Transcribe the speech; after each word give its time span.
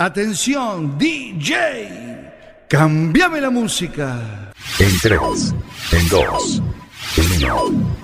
Atención, 0.00 0.96
DJ. 0.96 2.32
Cambiame 2.70 3.38
la 3.38 3.50
música. 3.50 4.50
En 4.78 4.98
3, 4.98 5.20
en 5.92 6.08
2, 6.08 6.62
en 7.18 7.44
1. 7.44 7.96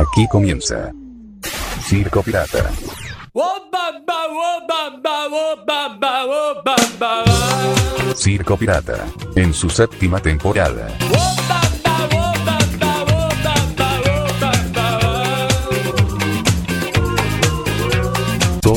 Aquí 0.00 0.28
comienza 0.30 0.92
Circo 1.88 2.22
Pirata. 2.22 2.70
Circo 8.14 8.56
Pirata, 8.56 9.08
en 9.34 9.52
su 9.52 9.68
séptima 9.68 10.20
temporada. 10.20 10.86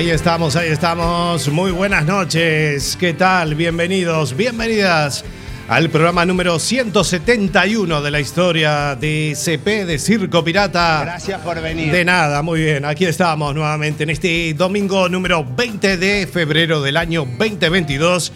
Ahí 0.00 0.08
estamos, 0.08 0.56
ahí 0.56 0.70
estamos. 0.70 1.50
Muy 1.50 1.72
buenas 1.72 2.06
noches. 2.06 2.96
¿Qué 2.98 3.12
tal? 3.12 3.54
Bienvenidos, 3.54 4.34
bienvenidas 4.34 5.22
al 5.68 5.90
programa 5.90 6.24
número 6.24 6.58
171 6.58 8.00
de 8.00 8.10
la 8.10 8.18
historia 8.18 8.96
de 8.96 9.36
CP 9.36 9.84
de 9.84 9.98
Circo 9.98 10.42
Pirata. 10.42 11.02
Gracias 11.04 11.42
por 11.42 11.60
venir. 11.60 11.92
De 11.92 12.02
nada, 12.06 12.40
muy 12.40 12.62
bien. 12.62 12.86
Aquí 12.86 13.04
estamos 13.04 13.54
nuevamente 13.54 14.04
en 14.04 14.08
este 14.08 14.54
domingo 14.54 15.06
número 15.10 15.44
20 15.44 15.98
de 15.98 16.26
febrero 16.26 16.80
del 16.80 16.96
año 16.96 17.26
2022. 17.38 18.32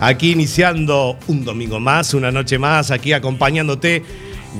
Aquí 0.00 0.32
iniciando 0.32 1.18
un 1.28 1.42
domingo 1.42 1.80
más, 1.80 2.12
una 2.12 2.30
noche 2.30 2.58
más, 2.58 2.90
aquí 2.90 3.14
acompañándote 3.14 4.02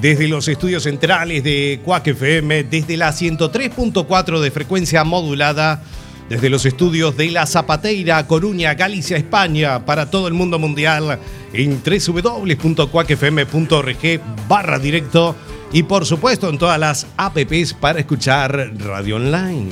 desde 0.01 0.29
los 0.29 0.49
estudios 0.49 0.85
centrales 0.85 1.45
de 1.45 1.81
Cuac 1.85 2.07
FM, 2.07 2.65
desde 2.65 2.97
la 2.97 3.11
103.4 3.11 4.41
de 4.41 4.51
frecuencia 4.51 5.05
modulada, 5.05 5.83
desde 6.29 6.51
los 6.51 6.67
estudios 6.67 7.17
de 7.17 7.31
La 7.31 7.47
Zapateira, 7.47 8.27
Coruña, 8.27 8.75
Galicia, 8.75 9.17
España, 9.17 9.85
para 9.85 10.11
todo 10.11 10.27
el 10.29 10.35
mundo 10.35 10.59
mundial, 10.59 11.19
en 11.53 11.81
www.cuacfm.org 11.83 14.21
barra 14.49 14.79
directo 14.79 15.37
y 15.73 15.83
por 15.83 16.07
supuesto 16.07 16.49
en 16.49 16.59
todas 16.59 16.79
las 16.79 17.07
apps 17.17 17.75
para 17.75 17.99
escuchar 18.01 18.73
radio 18.79 19.17
online. 19.17 19.69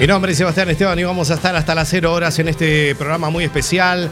Mi 0.00 0.06
nombre 0.06 0.32
es 0.32 0.38
Sebastián 0.38 0.70
Esteban 0.70 0.98
y 0.98 1.04
vamos 1.04 1.30
a 1.30 1.34
estar 1.34 1.54
hasta 1.54 1.74
las 1.74 1.86
0 1.90 2.10
horas 2.10 2.38
en 2.38 2.48
este 2.48 2.94
programa 2.94 3.28
muy 3.28 3.44
especial. 3.44 4.10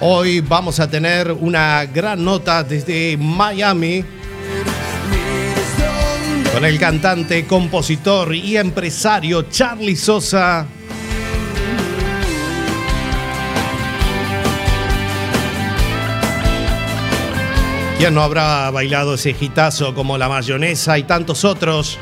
Hoy 0.00 0.40
vamos 0.40 0.78
a 0.78 0.90
tener 0.90 1.32
una 1.32 1.86
gran 1.86 2.22
nota 2.22 2.62
desde 2.62 3.16
Miami 3.16 4.04
con 6.52 6.66
el 6.66 6.78
cantante, 6.78 7.46
compositor 7.46 8.34
y 8.34 8.58
empresario 8.58 9.48
Charlie 9.48 9.96
Sosa. 9.96 10.66
¿Quién 17.96 18.12
no 18.12 18.22
habrá 18.22 18.70
bailado 18.70 19.14
ese 19.14 19.32
gitazo 19.32 19.94
como 19.94 20.18
la 20.18 20.28
mayonesa 20.28 20.98
y 20.98 21.04
tantos 21.04 21.46
otros? 21.46 21.98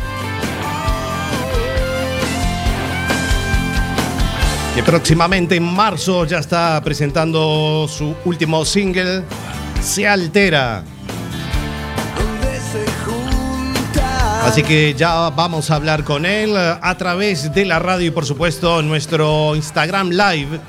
Que 4.74 4.82
próximamente 4.82 5.56
en 5.56 5.64
marzo 5.64 6.24
ya 6.24 6.38
está 6.38 6.80
presentando 6.82 7.86
su 7.88 8.14
último 8.24 8.64
single, 8.64 9.24
Se 9.82 10.06
Altera. 10.06 10.84
Así 14.44 14.62
que 14.62 14.94
ya 14.94 15.30
vamos 15.30 15.70
a 15.70 15.76
hablar 15.76 16.04
con 16.04 16.24
él 16.24 16.56
a 16.56 16.94
través 16.96 17.52
de 17.52 17.64
la 17.64 17.78
radio 17.78 18.06
y 18.06 18.10
por 18.10 18.24
supuesto 18.24 18.82
nuestro 18.82 19.54
Instagram 19.54 20.10
Live, 20.10 20.60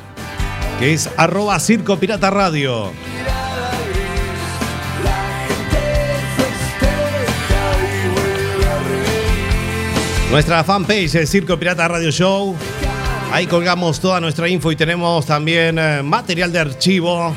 que 0.80 0.94
es 0.94 1.10
arroba 1.18 1.60
Circo 1.60 1.98
Pirata 1.98 2.30
Radio. 2.30 2.92
Nuestra 10.32 10.64
fanpage 10.64 11.16
es 11.16 11.30
Circo 11.30 11.58
Pirata 11.58 11.88
Radio 11.88 12.10
Show. 12.10 12.56
Ahí 13.32 13.48
colgamos 13.48 14.02
toda 14.02 14.20
nuestra 14.20 14.50
info 14.50 14.74
y 14.74 14.76
tenemos 14.76 15.26
también 15.26 15.80
eh, 15.80 16.04
material 16.04 16.52
de 16.52 16.60
archivo. 16.60 17.34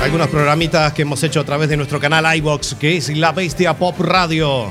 Algunos 0.00 0.28
programitas 0.28 0.92
que 0.92 1.02
hemos 1.02 1.20
hecho 1.24 1.40
a 1.40 1.44
través 1.44 1.68
de 1.68 1.76
nuestro 1.76 1.98
canal 1.98 2.24
iBox, 2.36 2.76
que 2.76 2.96
es 2.96 3.08
La 3.16 3.32
Bestia 3.32 3.74
Pop 3.74 3.98
Radio. 3.98 4.70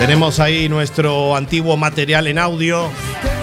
Tenemos 0.00 0.40
ahí 0.40 0.68
nuestro 0.68 1.36
antiguo 1.36 1.76
material 1.76 2.26
en 2.26 2.38
audio 2.38 2.90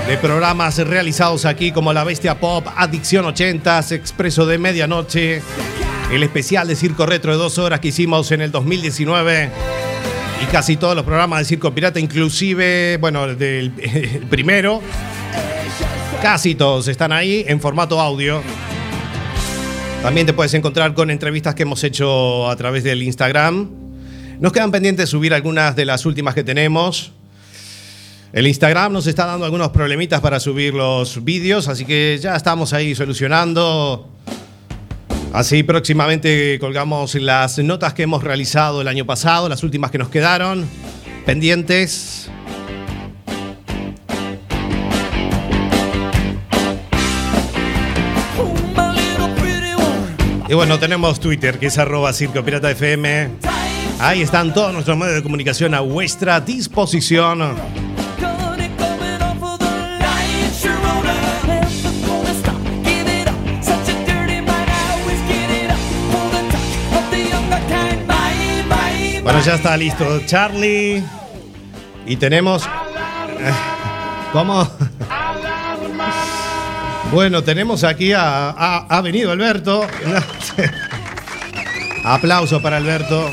de 0.08 0.18
programas 0.18 0.78
realizados 0.80 1.46
aquí 1.46 1.72
como 1.72 1.94
La 1.94 2.04
Bestia 2.04 2.38
Pop, 2.38 2.68
Adicción 2.76 3.26
80s, 3.26 3.94
Expreso 3.94 4.46
de 4.46 4.58
Medianoche, 4.58 5.42
el 6.12 6.24
especial 6.24 6.68
de 6.68 6.76
Circo 6.76 7.06
Retro 7.06 7.32
de 7.32 7.38
dos 7.38 7.58
horas 7.58 7.80
que 7.80 7.90
hicimos 7.90 8.32
en 8.32 8.42
el 8.42 8.52
2019 8.52 9.50
y 10.42 10.46
casi 10.46 10.78
todos 10.78 10.96
los 10.96 11.04
programas 11.04 11.40
de 11.40 11.46
Circo 11.46 11.74
Pirata, 11.74 12.00
inclusive, 12.00 12.98
bueno, 12.98 13.26
el 13.40 13.72
primero, 14.30 14.82
casi 16.22 16.56
todos 16.56 16.88
están 16.88 17.12
ahí 17.12 17.44
en 17.48 17.60
formato 17.60 18.00
audio. 18.00 18.42
También 20.02 20.26
te 20.26 20.34
puedes 20.34 20.54
encontrar 20.54 20.94
con 20.94 21.10
entrevistas 21.10 21.56
que 21.56 21.64
hemos 21.64 21.84
hecho 21.84 22.50
a 22.50 22.56
través 22.56 22.84
del 22.84 23.04
Instagram. 23.04 23.70
Nos 24.40 24.54
quedan 24.54 24.72
pendientes 24.72 25.10
subir 25.10 25.34
algunas 25.34 25.76
de 25.76 25.86
las 25.86 26.06
últimas 26.06 26.34
que 26.34 26.44
tenemos. 26.44 27.12
El 28.32 28.48
Instagram 28.48 28.94
nos 28.94 29.08
está 29.08 29.26
dando 29.26 29.46
algunos 29.46 29.70
problemitas 29.70 30.22
para 30.22 30.40
subir 30.40 30.74
los 30.74 31.24
vídeos, 31.24 31.68
así 31.68 31.84
que 31.84 32.18
ya 32.22 32.36
estamos 32.36 32.72
ahí 32.74 32.94
solucionando. 32.96 34.10
Así 35.38 35.62
próximamente 35.62 36.58
colgamos 36.60 37.14
las 37.14 37.60
notas 37.60 37.94
que 37.94 38.02
hemos 38.02 38.24
realizado 38.24 38.82
el 38.82 38.88
año 38.88 39.06
pasado, 39.06 39.48
las 39.48 39.62
últimas 39.62 39.92
que 39.92 40.00
nos 40.00 40.10
quedaron 40.10 40.68
pendientes. 41.28 42.28
Y 50.50 50.54
bueno, 50.56 50.80
tenemos 50.80 51.20
Twitter, 51.20 51.60
que 51.60 51.68
es 51.68 51.78
arroba 51.78 52.14
Circo 52.14 52.44
Pirata 52.44 52.72
FM. 52.72 53.30
Ahí 54.00 54.24
están 54.24 54.56
todos 54.56 54.74
nuestros 54.74 54.98
medios 54.98 55.18
de 55.18 55.22
comunicación 55.22 55.76
a 55.76 55.82
vuestra 55.82 56.42
disposición. 56.42 57.87
Ya 69.46 69.56
está 69.56 69.78
listo 69.78 70.22
Charlie. 70.26 71.04
Y 72.06 72.16
tenemos... 72.18 72.66
eh, 72.66 73.54
¿Cómo? 74.34 74.70
Bueno, 77.12 77.42
tenemos 77.44 77.84
aquí 77.84 78.12
a... 78.14 78.50
ha 78.50 79.02
venido 79.02 79.32
Alberto. 79.32 79.88
Aplauso 82.04 82.62
para 82.62 82.78
Alberto. 82.78 83.30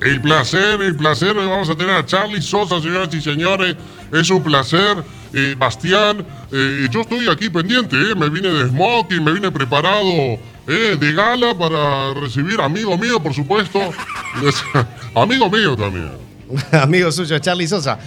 El 0.00 0.20
placer, 0.20 0.82
el 0.82 0.96
placer, 0.96 1.34
vamos 1.34 1.70
a 1.70 1.74
tener 1.74 1.96
a 1.96 2.04
Charlie 2.04 2.42
Sosa, 2.42 2.80
señoras 2.80 3.12
y 3.14 3.20
señores. 3.20 3.74
Es 4.12 4.28
un 4.30 4.42
placer. 4.42 5.02
Eh, 5.32 5.56
Bastián, 5.58 6.24
eh, 6.52 6.86
yo 6.92 7.00
estoy 7.00 7.28
aquí 7.28 7.50
pendiente, 7.50 7.96
eh, 7.96 8.14
me 8.14 8.28
vine 8.28 8.50
de 8.50 8.68
smoking, 8.68 9.24
me 9.24 9.32
vine 9.32 9.50
preparado 9.50 10.38
eh, 10.66 10.96
de 10.98 11.12
gala 11.12 11.56
para 11.56 12.14
recibir 12.14 12.60
amigo 12.60 12.96
mío, 12.96 13.22
por 13.22 13.34
supuesto. 13.34 13.80
amigo 15.14 15.50
mío 15.50 15.76
también. 15.76 16.12
Amigo 16.72 17.10
suyo, 17.10 17.38
Charlie 17.38 17.66
Sosa. 17.66 17.98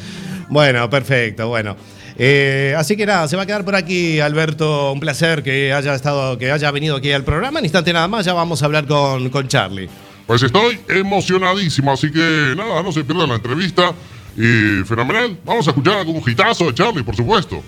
Bueno, 0.50 0.90
perfecto, 0.90 1.48
bueno. 1.48 1.76
Eh, 2.20 2.74
así 2.78 2.98
que 2.98 3.06
nada, 3.06 3.28
se 3.28 3.36
va 3.36 3.44
a 3.44 3.46
quedar 3.46 3.66
por 3.66 3.76
aquí, 3.76 4.20
Alberto. 4.20 4.92
Un 4.92 5.00
placer 5.00 5.44
que 5.44 5.74
haya 5.74 5.94
estado, 5.94 6.38
que 6.38 6.52
haya 6.52 6.72
venido 6.72 6.96
aquí 6.96 7.12
al 7.12 7.24
programa. 7.24 7.60
En 7.60 7.66
instante 7.66 7.94
nada 7.94 8.08
más, 8.08 8.26
ya 8.26 8.34
vamos 8.34 8.62
a 8.62 8.66
hablar 8.66 8.88
con, 8.88 9.30
con 9.30 9.48
Charlie. 9.48 9.90
Pues 10.26 10.44
estoy 10.44 10.80
emocionadísimo, 10.90 11.92
así 11.92 12.12
que 12.12 12.54
nada, 12.56 12.84
no 12.84 12.92
se 12.92 13.04
pierdan 13.04 13.30
la 13.30 13.36
entrevista. 13.36 13.94
Y 14.36 14.84
fenomenal, 14.86 15.38
vamos 15.44 15.68
a 15.68 15.72
escuchar 15.72 15.96
algún 15.96 16.22
hitazo 16.26 16.66
de 16.66 16.74
Charlie, 16.74 17.04
por 17.04 17.16
supuesto. 17.16 17.64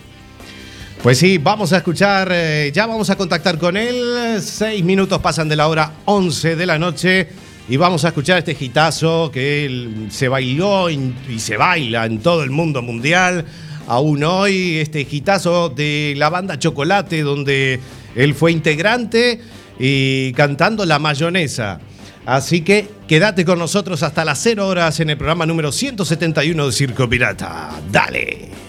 Pues 1.02 1.18
sí, 1.18 1.38
vamos 1.38 1.72
a 1.72 1.78
escuchar, 1.78 2.30
eh, 2.30 2.72
ya 2.74 2.86
vamos 2.86 3.10
a 3.10 3.16
contactar 3.16 3.58
con 3.58 3.78
él. 3.78 4.42
Seis 4.42 4.84
minutos 4.84 5.22
pasan 5.22 5.48
de 5.48 5.56
la 5.56 5.70
hora 5.70 5.94
11 6.04 6.58
de 6.58 6.66
la 6.66 6.78
noche 6.78 7.30
y 7.70 7.78
vamos 7.78 8.04
a 8.04 8.10
escuchar 8.10 8.40
este 8.40 8.54
gitazo 8.54 9.32
que 9.32 9.66
él 9.66 10.08
se 10.10 10.28
bailó 10.28 10.90
y 10.90 11.14
se 11.38 11.56
baila 11.56 12.06
en 12.06 12.20
todo 12.20 12.44
el 12.44 12.50
mundo 12.50 12.82
mundial. 12.82 13.46
Aún 13.88 14.26
hoy, 14.26 14.78
este 14.80 15.06
gitazo 15.06 15.70
de 15.70 16.16
la 16.18 16.30
banda 16.30 16.60
Chocolate, 16.60 17.22
donde 17.22 17.80
él 18.14 18.36
fue 18.36 18.52
integrante 18.52 19.40
y 19.80 20.34
cantando 20.34 20.86
La 20.86 21.00
Mayonesa. 21.00 21.80
Así 22.26 22.60
que 22.60 22.90
quédate 23.08 23.46
con 23.46 23.58
nosotros 23.58 24.04
hasta 24.04 24.26
las 24.26 24.40
0 24.44 24.68
horas 24.68 25.00
en 25.00 25.12
el 25.12 25.18
programa 25.18 25.46
número 25.46 25.72
171 25.72 26.66
de 26.66 26.72
Circo 26.74 27.10
Pirata. 27.10 27.70
Dale. 27.90 28.69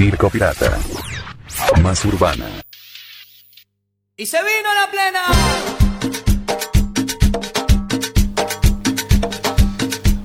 Circo 0.00 0.30
Pirata. 0.30 0.78
Más 1.82 2.02
urbana. 2.06 2.46
Y 4.16 4.24
se 4.24 4.38
vino 4.38 4.72
la 4.72 4.90
plena. 4.90 5.20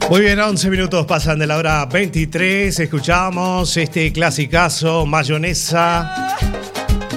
Muy 0.10 0.22
bien, 0.22 0.40
11 0.40 0.70
minutos 0.70 1.06
pasan 1.06 1.40
de 1.40 1.48
la 1.48 1.58
hora 1.58 1.86
23. 1.88 2.80
Escuchamos 2.80 3.76
este 3.76 4.14
clasicazo, 4.14 5.06
Mayonesa, 5.06 6.38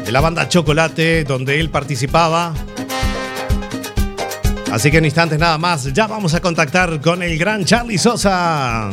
de 0.04 0.10
la 0.10 0.20
banda 0.20 0.48
Chocolate, 0.48 1.22
donde 1.22 1.60
él 1.60 1.70
participaba. 1.70 2.52
Así 4.72 4.90
que 4.90 4.98
en 4.98 5.04
instantes 5.04 5.38
nada 5.38 5.58
más, 5.58 5.92
ya 5.92 6.08
vamos 6.08 6.34
a 6.34 6.40
contactar 6.40 7.00
con 7.00 7.22
el 7.22 7.38
gran 7.38 7.64
Charlie 7.64 7.98
Sosa. 7.98 8.90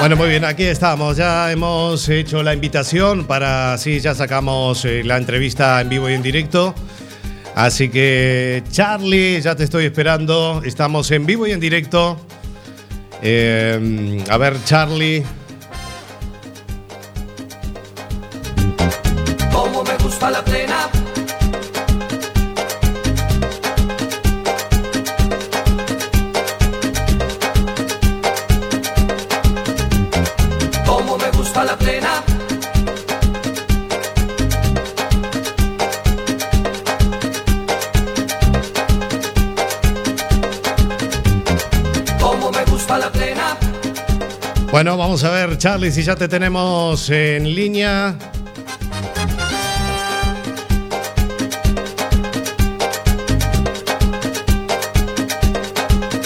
Bueno, 0.00 0.16
muy 0.16 0.30
bien, 0.30 0.46
aquí 0.46 0.62
estamos. 0.62 1.18
Ya 1.18 1.52
hemos 1.52 2.08
hecho 2.08 2.42
la 2.42 2.54
invitación 2.54 3.26
para, 3.26 3.76
sí, 3.76 4.00
ya 4.00 4.14
sacamos 4.14 4.86
eh, 4.86 5.02
la 5.04 5.18
entrevista 5.18 5.78
en 5.78 5.90
vivo 5.90 6.08
y 6.08 6.14
en 6.14 6.22
directo. 6.22 6.74
Así 7.54 7.90
que, 7.90 8.62
Charlie, 8.70 9.42
ya 9.42 9.54
te 9.54 9.64
estoy 9.64 9.84
esperando. 9.84 10.62
Estamos 10.64 11.10
en 11.10 11.26
vivo 11.26 11.46
y 11.46 11.52
en 11.52 11.60
directo. 11.60 12.18
Eh, 13.20 14.24
a 14.30 14.38
ver, 14.38 14.56
Charlie. 14.64 15.22
Bueno, 44.80 44.96
vamos 44.96 45.22
a 45.24 45.30
ver, 45.30 45.58
Charlie, 45.58 45.92
si 45.92 46.02
ya 46.02 46.16
te 46.16 46.26
tenemos 46.26 47.10
en 47.10 47.54
línea. 47.54 48.16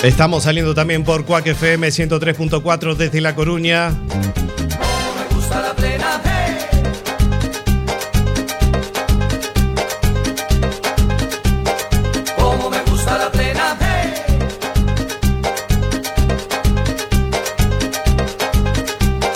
Estamos 0.04 0.44
saliendo 0.44 0.72
también 0.72 1.02
por 1.02 1.24
Cuac 1.24 1.48
FM 1.48 1.88
103.4 1.88 2.94
desde 2.94 3.20
La 3.20 3.34
Coruña. 3.34 3.90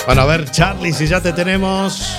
Bueno, 0.08 0.22
a 0.22 0.24
ver, 0.24 0.50
Charlie, 0.50 0.94
si 0.94 1.06
ya 1.06 1.20
te 1.20 1.34
tenemos. 1.34 2.16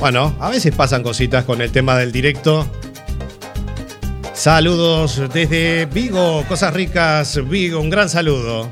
Bueno, 0.00 0.34
a 0.40 0.48
veces 0.48 0.74
pasan 0.74 1.04
cositas 1.04 1.44
con 1.44 1.62
el 1.62 1.70
tema 1.70 1.96
del 1.96 2.10
directo. 2.10 2.68
Saludos 4.32 5.22
desde 5.32 5.86
Vigo, 5.86 6.44
Cosas 6.48 6.74
Ricas, 6.74 7.48
Vigo, 7.48 7.78
un 7.78 7.90
gran 7.90 8.08
saludo. 8.08 8.68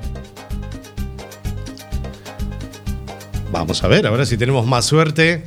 Vamos 3.53 3.85
a 3.85 3.87
ver, 3.87 4.05
ahora 4.09 4.27
si 4.27 4.37
tenemos 4.37 4.67
más 4.67 4.85
suerte. 4.85 5.45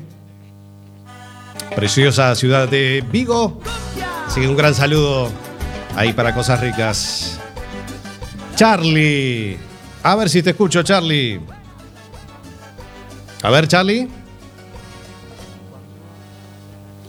Preciosa 1.76 2.34
ciudad 2.36 2.70
de 2.70 3.04
Vigo. 3.12 3.60
Así 4.28 4.40
que 4.40 4.48
un 4.48 4.56
gran 4.56 4.74
saludo 4.74 5.30
ahí 5.98 6.14
para 6.14 6.34
Cosas 6.34 6.62
Ricas. 6.62 7.38
Charlie. 8.56 9.58
A 10.04 10.16
ver 10.16 10.30
si 10.30 10.42
te 10.42 10.52
escucho, 10.52 10.84
Charlie. 10.84 11.42
A 13.44 13.50
ver, 13.50 13.68
Charlie. 13.68 14.08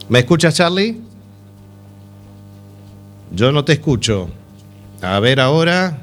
¿Me 0.09 0.21
escuchas, 0.21 0.55
Charlie? 0.55 1.01
Yo 3.31 3.53
no 3.53 3.65
te 3.65 3.75
escucho. 3.75 4.31
A 5.03 5.19
ver 5.21 5.41
ahora. 5.41 5.99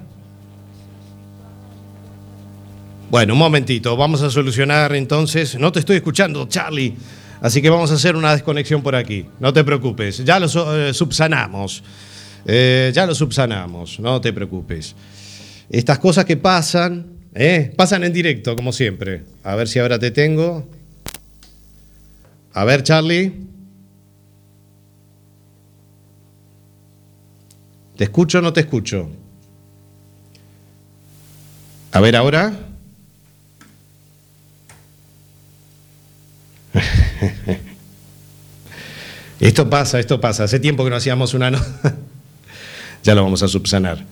Bueno, 3.10 3.34
un 3.34 3.40
momentito. 3.40 3.98
Vamos 3.98 4.22
a 4.22 4.30
solucionar 4.30 4.96
entonces. 4.96 5.58
No 5.58 5.72
te 5.72 5.80
estoy 5.80 5.98
escuchando, 5.98 6.48
Charlie. 6.48 6.96
Así 7.42 7.62
que 7.62 7.70
vamos 7.70 7.92
a 7.92 7.96
hacer 7.96 8.16
una 8.16 8.32
desconexión 8.34 8.84
por 8.84 8.96
aquí. 8.96 9.26
No 9.40 9.52
te 9.52 9.64
preocupes. 9.64 10.24
Ya 10.24 10.40
lo 10.40 10.48
eh, 10.76 10.94
subsanamos. 10.94 11.82
Eh, 12.46 12.92
ya 12.94 13.06
lo 13.08 13.16
subsanamos. 13.16 14.00
No 14.00 14.22
te 14.22 14.32
preocupes. 14.32 14.96
Estas 15.70 16.00
cosas 16.00 16.26
que 16.26 16.38
pasan, 16.38 17.19
¿eh? 17.34 17.74
pasan 17.76 18.04
en 18.04 18.14
directo, 18.14 18.56
como 18.56 18.72
siempre. 18.72 19.24
A 19.44 19.56
ver 19.56 19.68
si 19.68 19.80
ahora 19.80 20.00
te 20.00 20.12
tengo. 20.12 20.70
A 22.54 22.64
ver, 22.66 22.84
Charlie. 22.84 23.34
¿Te 27.96 28.06
escucho 28.06 28.40
o 28.40 28.42
no 28.42 28.54
te 28.54 28.62
escucho? 28.62 29.10
A 31.92 32.00
ver 32.00 32.16
ahora. 32.16 32.54
esto 39.40 39.70
pasa, 39.70 40.00
esto 40.00 40.22
pasa. 40.22 40.46
Hace 40.46 40.60
tiempo 40.60 40.84
que 40.84 40.90
no 40.90 40.96
hacíamos 40.96 41.34
una... 41.34 41.52
ya 43.04 43.16
lo 43.16 43.24
vamos 43.24 43.44
a 43.44 43.48
subsanar. 43.48 44.06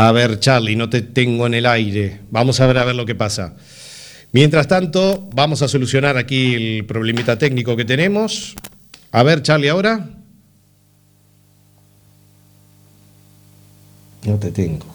A 0.00 0.12
ver, 0.12 0.40
Charlie, 0.40 0.76
no 0.76 0.88
te 0.88 1.02
tengo 1.02 1.46
en 1.46 1.52
el 1.52 1.66
aire. 1.66 2.20
Vamos 2.30 2.58
a 2.58 2.66
ver 2.66 2.78
a 2.78 2.86
ver 2.86 2.94
lo 2.94 3.04
que 3.04 3.14
pasa. 3.14 3.54
Mientras 4.32 4.66
tanto, 4.66 5.28
vamos 5.34 5.60
a 5.60 5.68
solucionar 5.68 6.16
aquí 6.16 6.54
el 6.54 6.86
problemita 6.86 7.36
técnico 7.36 7.76
que 7.76 7.84
tenemos. 7.84 8.54
A 9.12 9.22
ver, 9.22 9.42
Charlie, 9.42 9.68
ahora. 9.68 10.08
No 14.24 14.38
te 14.38 14.50
tengo. 14.52 14.86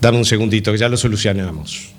Dame 0.00 0.18
un 0.18 0.24
segundito, 0.24 0.72
que 0.72 0.78
ya 0.78 0.88
lo 0.88 0.96
solucionamos. 0.96 1.97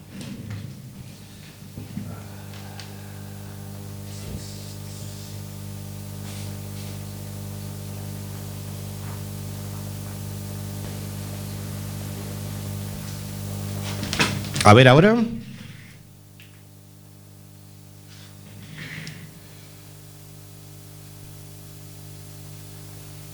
A 14.70 14.74
ver 14.76 14.88
ahora. 14.88 15.16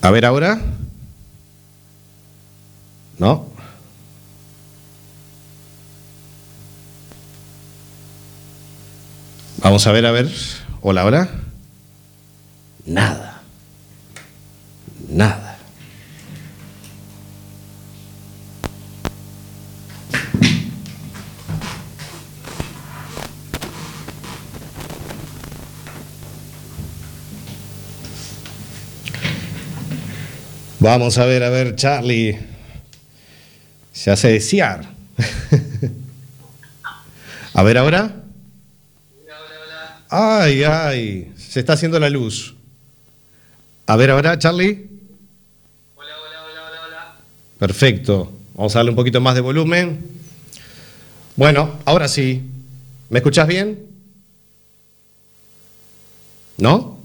A 0.02 0.12
ver 0.12 0.26
ahora. 0.26 0.62
No. 3.18 3.50
Vamos 9.58 9.86
a 9.86 9.92
ver, 9.92 10.06
a 10.06 10.12
ver. 10.12 10.32
Hola, 10.80 11.02
ahora. 11.02 11.30
Nada. 12.86 13.42
Nada. 15.10 15.45
Vamos 30.86 31.18
a 31.18 31.26
ver, 31.26 31.42
a 31.42 31.50
ver, 31.50 31.76
Charlie. 31.76 32.38
Se 33.92 34.12
hace 34.12 34.34
desear. 34.34 34.88
a 37.56 37.64
ver 37.64 37.80
ahora. 37.80 38.22
Ay, 40.10 40.64
ay, 40.64 41.34
se 41.36 41.62
está 41.62 41.74
haciendo 41.74 42.00
la 42.00 42.12
luz. 42.12 42.54
A 43.88 43.96
ver 43.96 44.12
ahora, 44.12 44.38
Charlie. 44.38 44.88
Hola, 45.96 46.14
hola, 46.22 46.44
hola, 46.44 46.68
hola, 46.68 46.82
hola. 46.86 47.16
Perfecto. 47.58 48.32
Vamos 48.54 48.76
a 48.76 48.80
darle 48.80 48.92
un 48.92 48.96
poquito 48.96 49.20
más 49.20 49.34
de 49.34 49.42
volumen. 49.42 50.08
Bueno, 51.36 51.80
ahora 51.86 52.08
sí. 52.08 52.44
¿Me 53.10 53.18
escuchás 53.18 53.48
bien? 53.48 53.88
¿No? 56.58 57.00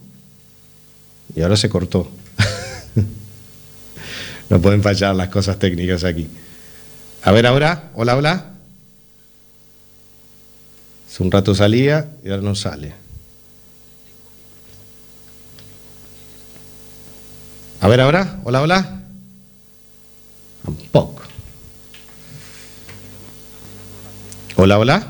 Y 1.34 1.40
ahora 1.40 1.56
se 1.56 1.70
cortó. 1.70 2.19
No 4.50 4.60
pueden 4.60 4.82
fallar 4.82 5.14
las 5.14 5.28
cosas 5.28 5.58
técnicas 5.58 6.02
aquí. 6.02 6.28
A 7.22 7.30
ver 7.30 7.46
ahora. 7.46 7.90
Hola, 7.94 8.16
hola. 8.16 8.46
Hace 11.08 11.22
un 11.22 11.30
rato 11.30 11.54
salía 11.54 12.10
y 12.24 12.30
ahora 12.30 12.42
no 12.42 12.54
sale. 12.56 12.92
A 17.80 17.88
ver 17.88 18.00
ahora. 18.00 18.40
Hola, 18.42 18.62
hola. 18.62 19.02
Tampoco. 20.64 21.22
Hola, 24.56 24.78
hola. 24.78 25.06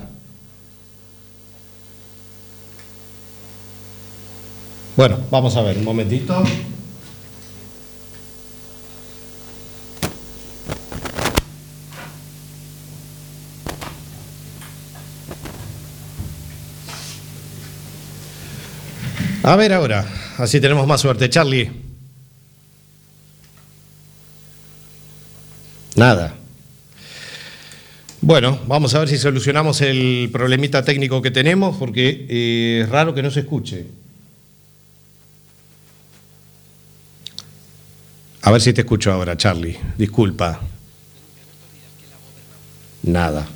Bueno, 4.96 5.18
vamos 5.30 5.56
a 5.56 5.62
ver 5.62 5.78
un 5.78 5.84
momentito. 5.84 6.44
A 19.50 19.56
ver 19.56 19.72
ahora, 19.72 20.06
así 20.38 20.60
tenemos 20.60 20.86
más 20.86 21.00
suerte. 21.00 21.28
Charlie. 21.28 21.68
Nada. 25.96 26.36
Bueno, 28.20 28.60
vamos 28.68 28.94
a 28.94 29.00
ver 29.00 29.08
si 29.08 29.18
solucionamos 29.18 29.80
el 29.80 30.30
problemita 30.32 30.84
técnico 30.84 31.20
que 31.20 31.32
tenemos, 31.32 31.76
porque 31.78 32.26
eh, 32.28 32.82
es 32.84 32.88
raro 32.90 33.12
que 33.12 33.24
no 33.24 33.32
se 33.32 33.40
escuche. 33.40 33.86
A 38.42 38.52
ver 38.52 38.60
si 38.60 38.72
te 38.72 38.82
escucho 38.82 39.10
ahora, 39.10 39.36
Charlie. 39.36 39.76
Disculpa. 39.98 40.60
Nada. 43.02 43.48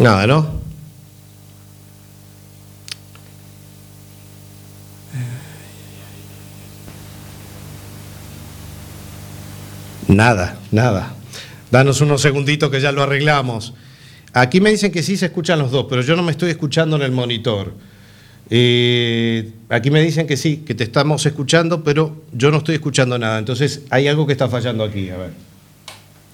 Nada, 0.00 0.26
¿no? 0.26 0.46
Nada, 10.08 10.56
nada. 10.72 11.12
Danos 11.70 12.00
unos 12.00 12.22
segunditos 12.22 12.70
que 12.70 12.80
ya 12.80 12.92
lo 12.92 13.02
arreglamos. 13.02 13.74
Aquí 14.32 14.62
me 14.62 14.70
dicen 14.70 14.90
que 14.90 15.02
sí 15.02 15.18
se 15.18 15.26
escuchan 15.26 15.58
los 15.58 15.70
dos, 15.70 15.84
pero 15.90 16.00
yo 16.00 16.16
no 16.16 16.22
me 16.22 16.32
estoy 16.32 16.50
escuchando 16.50 16.96
en 16.96 17.02
el 17.02 17.12
monitor. 17.12 17.74
Eh, 18.48 19.52
aquí 19.68 19.90
me 19.90 20.00
dicen 20.00 20.26
que 20.26 20.38
sí, 20.38 20.64
que 20.66 20.74
te 20.74 20.84
estamos 20.84 21.26
escuchando, 21.26 21.84
pero 21.84 22.24
yo 22.32 22.50
no 22.50 22.56
estoy 22.56 22.76
escuchando 22.76 23.18
nada. 23.18 23.38
Entonces 23.38 23.82
hay 23.90 24.08
algo 24.08 24.26
que 24.26 24.32
está 24.32 24.48
fallando 24.48 24.82
aquí. 24.82 25.10
A 25.10 25.18
ver. 25.18 25.30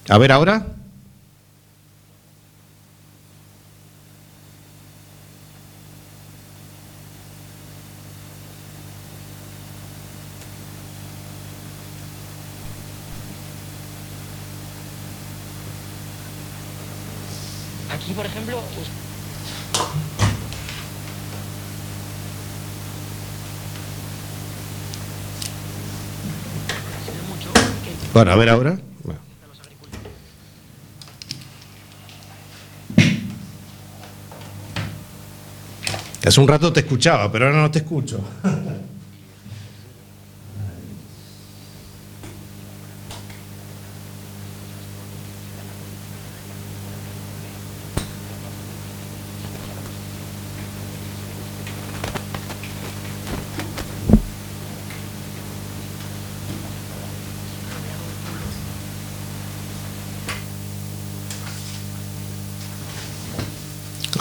A 0.07 0.17
ver 0.17 0.31
ahora. 0.31 0.67
Bueno, 28.17 28.31
a 28.31 28.35
ver 28.35 28.49
ahora. 28.49 28.79
Hace 36.25 36.39
un 36.41 36.47
rato 36.47 36.73
te 36.73 36.79
escuchaba, 36.79 37.31
pero 37.31 37.45
ahora 37.45 37.61
no 37.61 37.69
te 37.69 37.77
escucho. 37.77 38.19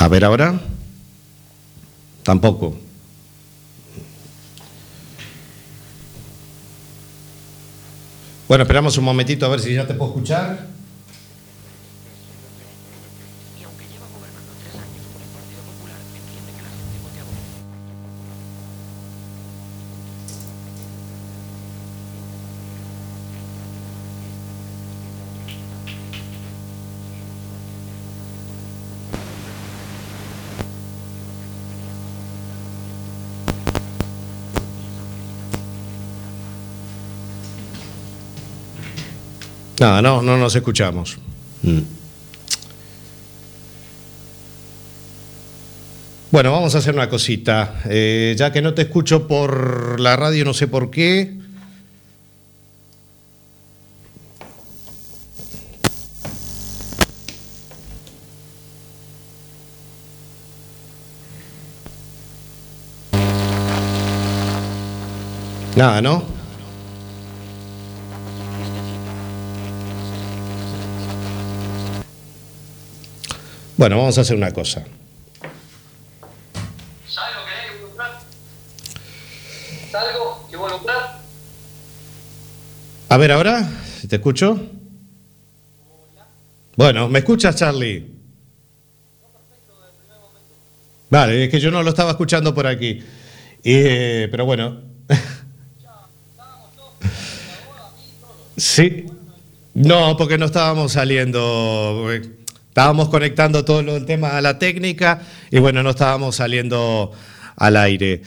A 0.06 0.08
ver 0.08 0.24
ahora. 0.24 0.54
Tampoco. 2.22 2.76
Bueno, 8.46 8.62
esperamos 8.62 8.96
un 8.98 9.04
momentito 9.04 9.44
a 9.46 9.48
ver 9.48 9.58
si 9.58 9.74
ya 9.74 9.84
te 9.84 9.94
puedo 9.94 10.12
escuchar. 10.12 10.75
Nada, 39.78 40.00
no, 40.00 40.22
no 40.22 40.38
nos 40.38 40.54
escuchamos. 40.54 41.18
Mm. 41.62 41.80
Bueno, 46.30 46.52
vamos 46.52 46.74
a 46.74 46.78
hacer 46.78 46.94
una 46.94 47.08
cosita. 47.08 47.82
Eh, 47.88 48.34
ya 48.36 48.52
que 48.52 48.62
no 48.62 48.74
te 48.74 48.82
escucho 48.82 49.26
por 49.26 50.00
la 50.00 50.16
radio, 50.16 50.44
no 50.44 50.54
sé 50.54 50.66
por 50.66 50.90
qué. 50.90 51.34
Nada, 65.76 66.00
¿no? 66.00 66.35
Bueno, 73.76 73.98
vamos 73.98 74.16
a 74.16 74.22
hacer 74.22 74.36
una 74.36 74.52
cosa. 74.52 74.84
¿Sabes 77.08 77.34
lo 77.36 77.44
que 77.44 77.50
hay 77.50 77.78
que 77.78 77.84
buscar? 77.84 78.20
¿Salgo 79.90 80.46
que 80.50 80.56
voluntad? 80.56 81.16
A 83.08 83.16
ver, 83.18 83.32
ahora, 83.32 83.68
si 84.00 84.08
te 84.08 84.16
escucho. 84.16 84.58
Bueno, 86.76 87.08
¿me 87.08 87.18
escuchas, 87.18 87.56
Charlie? 87.56 88.16
Vale, 91.10 91.44
es 91.44 91.50
que 91.50 91.60
yo 91.60 91.70
no 91.70 91.82
lo 91.82 91.90
estaba 91.90 92.12
escuchando 92.12 92.54
por 92.54 92.66
aquí. 92.66 93.02
Eh, 93.62 94.28
pero 94.30 94.46
bueno. 94.46 94.80
Sí. 98.56 99.04
No, 99.74 100.16
porque 100.16 100.38
no 100.38 100.46
estábamos 100.46 100.92
saliendo. 100.92 102.08
Estábamos 102.76 103.08
conectando 103.08 103.64
todo 103.64 103.80
el 103.80 104.04
tema 104.04 104.36
a 104.36 104.42
la 104.42 104.58
técnica 104.58 105.22
y 105.50 105.60
bueno, 105.60 105.82
no 105.82 105.88
estábamos 105.88 106.36
saliendo 106.36 107.10
al 107.56 107.74
aire. 107.78 108.20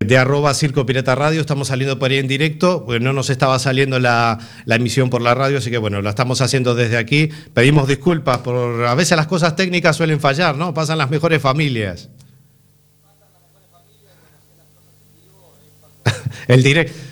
de 0.00 0.16
arroba 0.16 0.54
Circo 0.54 0.86
Pirata 0.86 1.14
Radio, 1.14 1.40
estamos 1.42 1.68
saliendo 1.68 1.98
por 1.98 2.10
ahí 2.10 2.16
en 2.16 2.28
directo, 2.28 2.84
pues 2.86 3.00
no 3.02 3.12
nos 3.12 3.28
estaba 3.28 3.58
saliendo 3.58 3.98
la, 3.98 4.38
la 4.64 4.76
emisión 4.76 5.10
por 5.10 5.20
la 5.20 5.34
radio, 5.34 5.58
así 5.58 5.70
que 5.70 5.78
bueno, 5.78 6.00
la 6.00 6.10
estamos 6.10 6.40
haciendo 6.40 6.74
desde 6.74 6.96
aquí. 6.96 7.28
Pedimos 7.52 7.88
disculpas 7.88 8.38
por 8.38 8.86
a 8.86 8.94
veces 8.94 9.18
las 9.18 9.26
cosas 9.26 9.54
técnicas 9.54 9.96
suelen 9.96 10.18
fallar, 10.18 10.56
¿no? 10.56 10.72
Pasan 10.72 10.96
las 10.96 11.10
mejores 11.10 11.42
familias. 11.42 12.08
El 16.48 16.62
directo. 16.62 17.11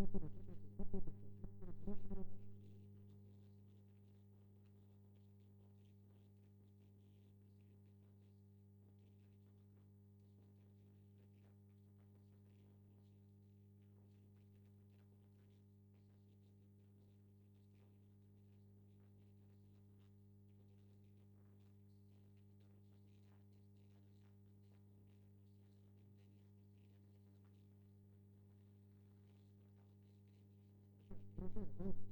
Thank 0.00 0.24
you. 0.94 2.39
Mm-hmm. 31.58 32.09